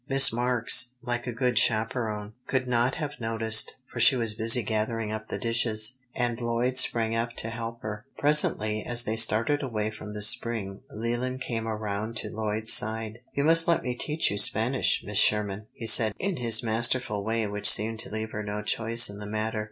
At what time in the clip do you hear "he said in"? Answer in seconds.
15.71-16.37